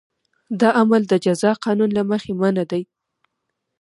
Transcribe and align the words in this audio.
دا 0.59 0.69
عمل 0.79 1.01
د 1.07 1.13
جزا 1.25 1.51
قانون 1.65 1.89
له 1.97 2.03
مخې 2.11 2.31
منع 2.41 2.63
دی. 2.71 2.83